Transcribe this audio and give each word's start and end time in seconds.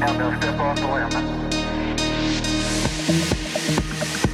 and 0.00 0.20
they'll 0.20 0.36
step 0.36 0.58
off 0.60 0.76
the 0.78 0.86
limb. 0.86 1.10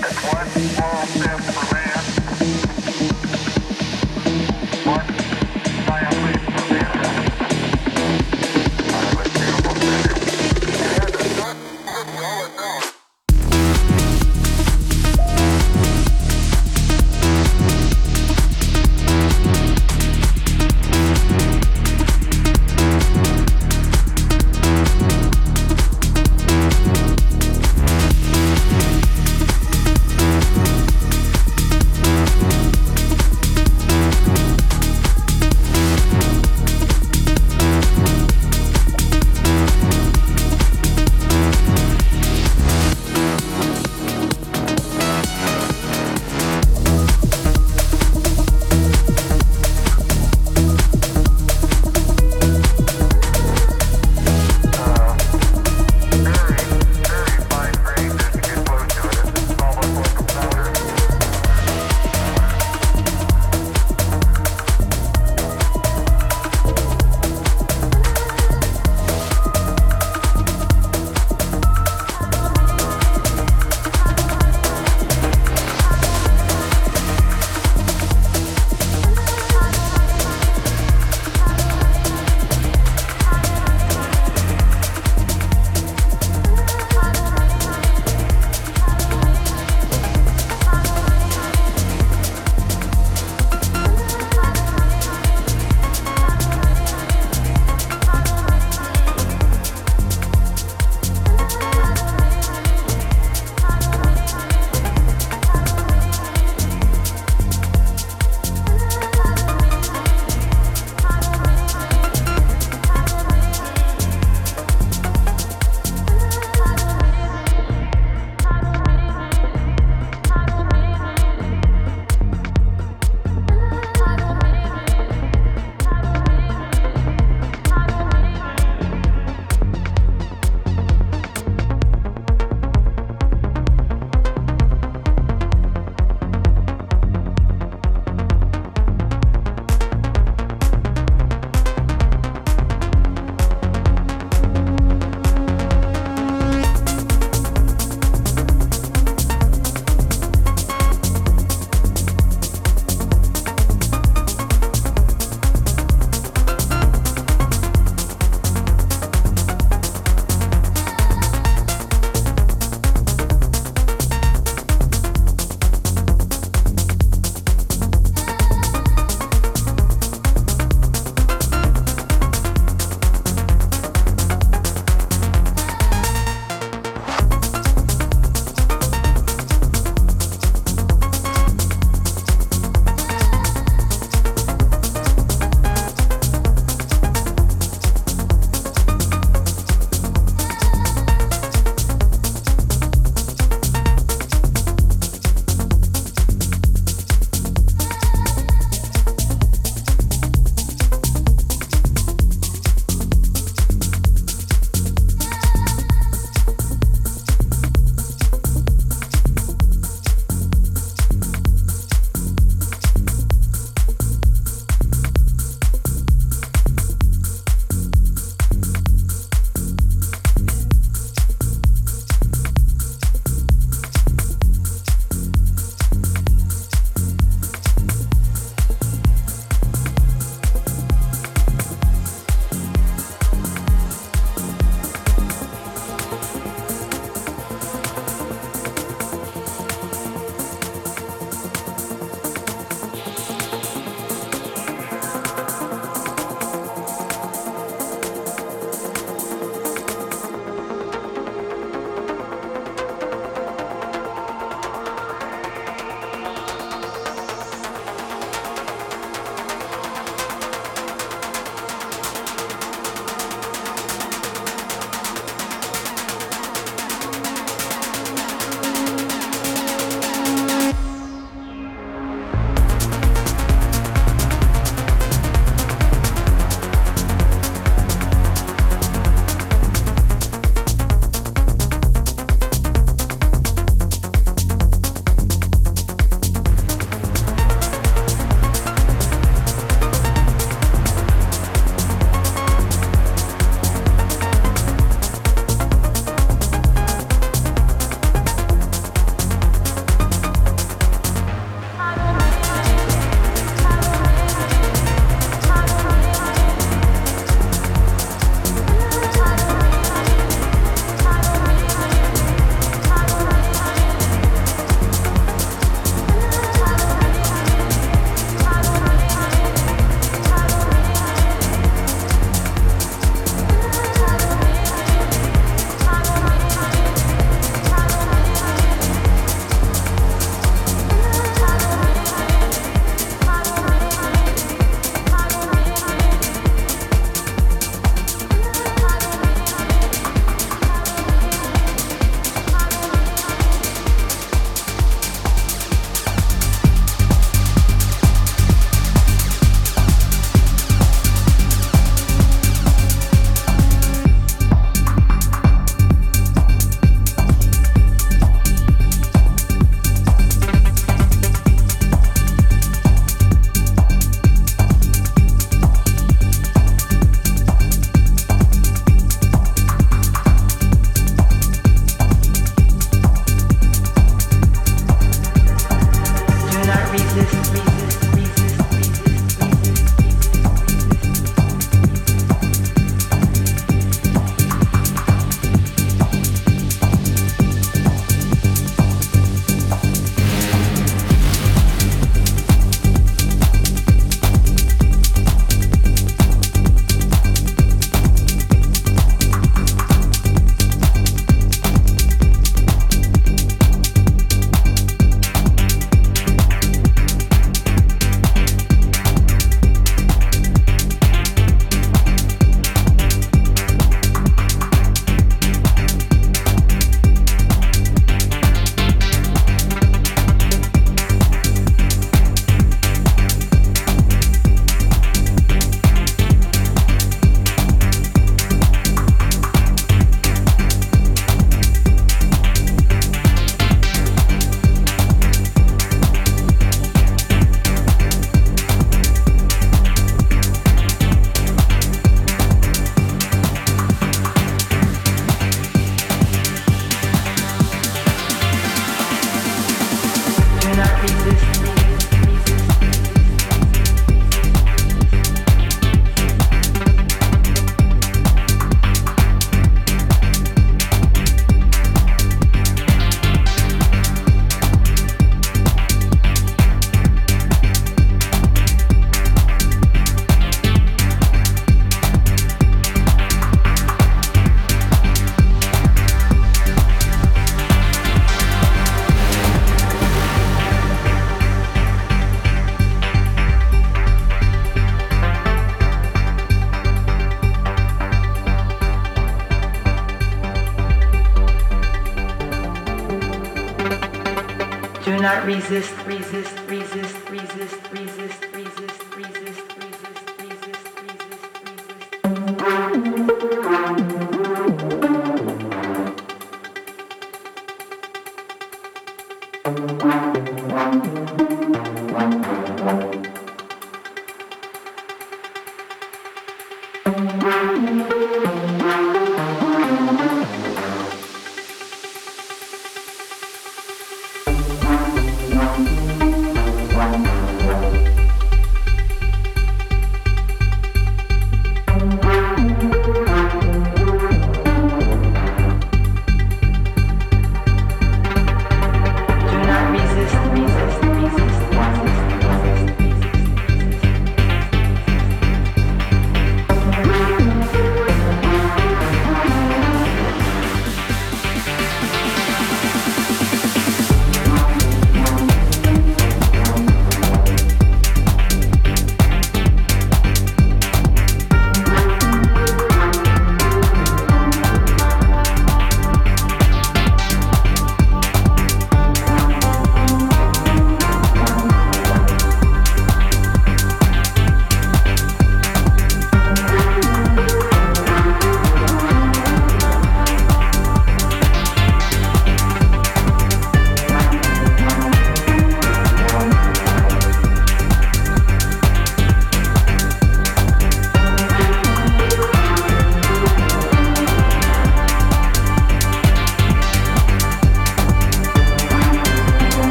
That's 0.00 0.20
one 0.32 0.48
small 0.48 1.06
step. 1.06 1.29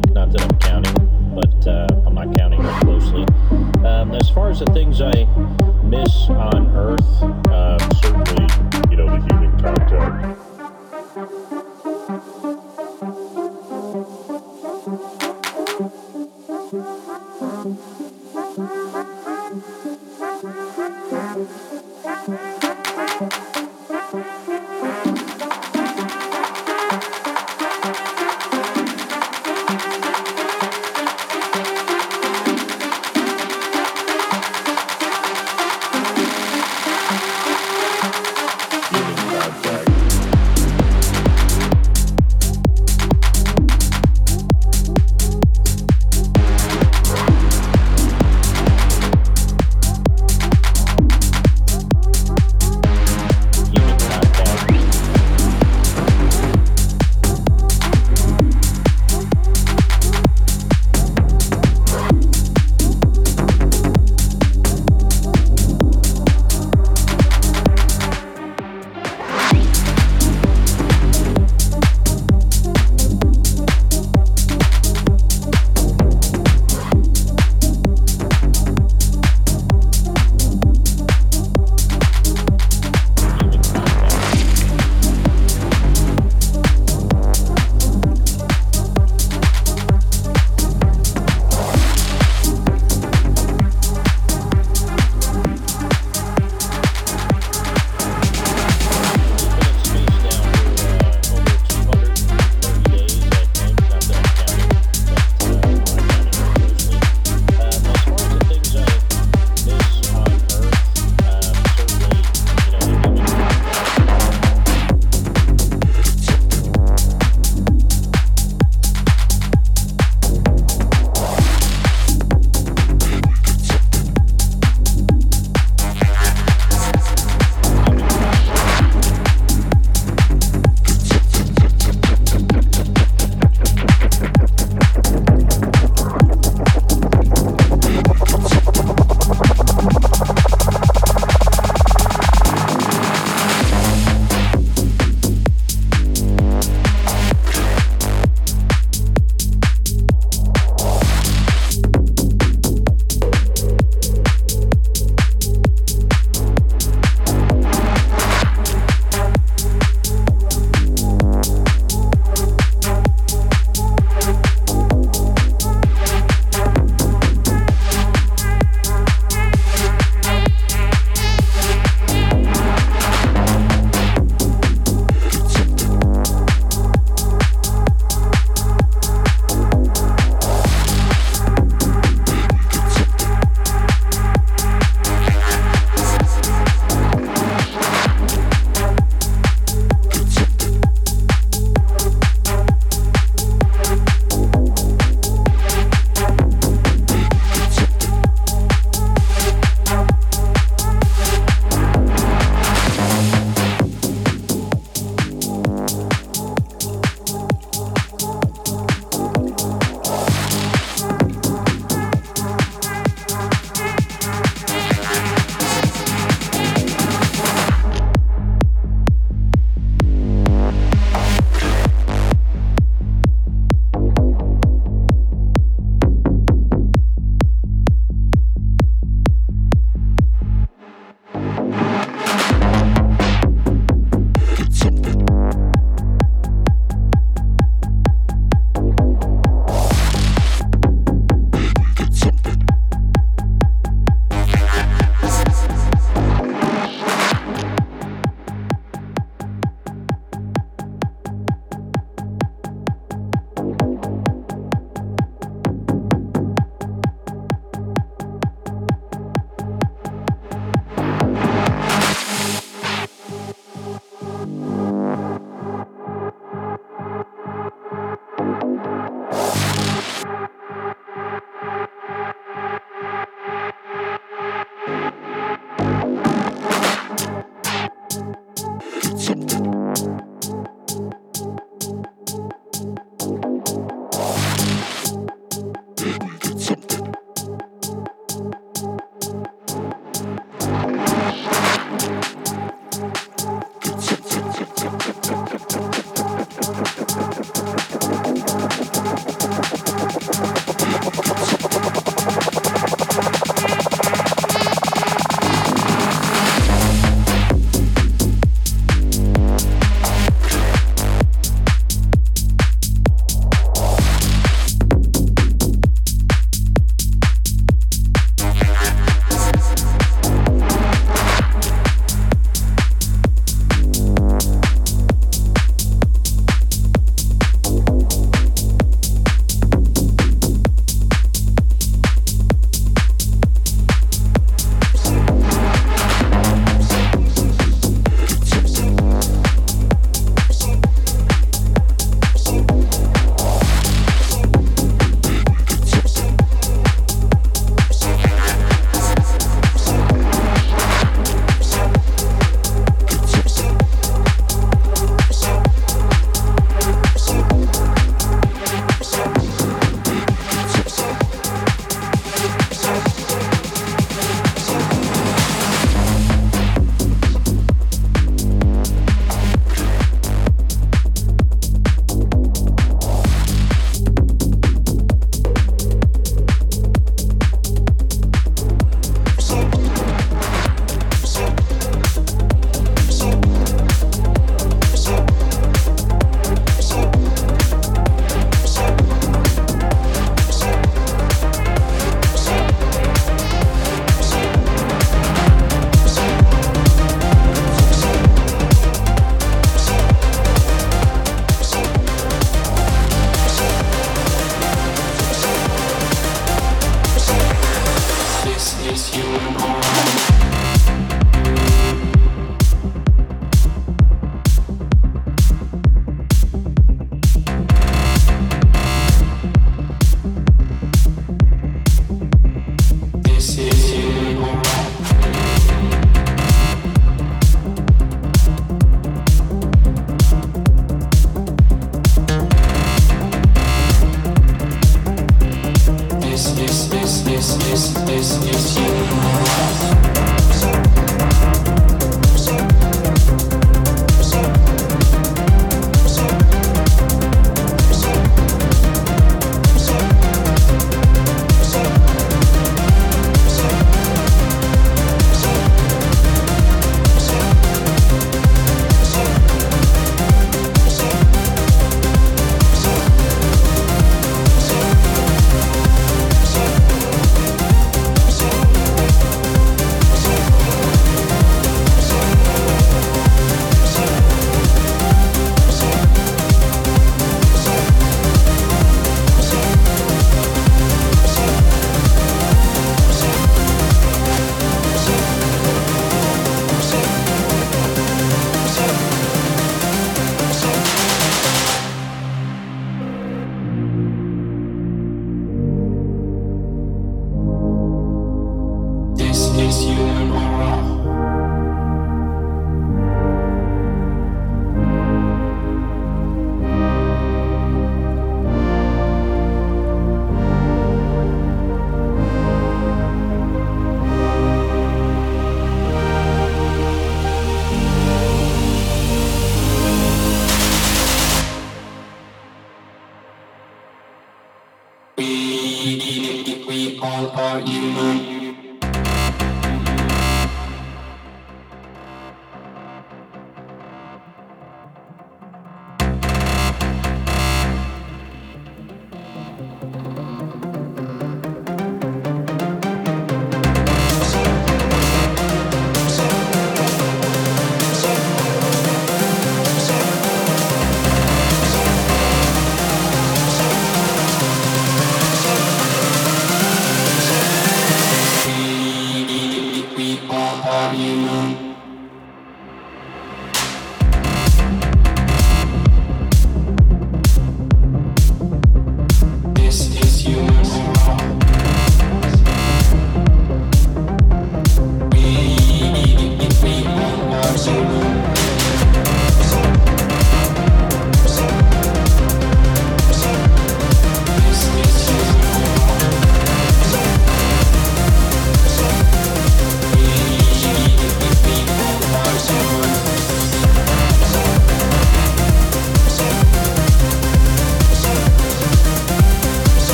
Think. 0.00 0.14
Not 0.14 0.32
that 0.32 0.42
I'm 0.42 0.58
counting, 0.58 1.34
but 1.34 1.66
uh, 1.66 1.86
I'm 2.06 2.14
not 2.14 2.36
counting 2.36 2.62
closely. 2.80 3.24
Um, 3.84 4.12
as 4.14 4.28
far 4.30 4.50
as 4.50 4.60
the 4.60 4.66
things 4.66 5.00
I 5.00 5.24
miss 5.84 6.28
on 6.30 6.68
Earth, 6.76 7.37